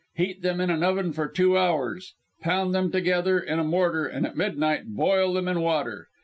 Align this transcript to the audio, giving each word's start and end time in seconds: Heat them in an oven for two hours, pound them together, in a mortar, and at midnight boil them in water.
Heat 0.15 0.41
them 0.41 0.59
in 0.59 0.71
an 0.71 0.81
oven 0.81 1.13
for 1.13 1.27
two 1.27 1.55
hours, 1.55 2.15
pound 2.41 2.73
them 2.73 2.91
together, 2.91 3.39
in 3.39 3.59
a 3.59 3.63
mortar, 3.63 4.07
and 4.07 4.25
at 4.25 4.35
midnight 4.35 4.87
boil 4.87 5.31
them 5.33 5.47
in 5.47 5.61
water. 5.61 6.07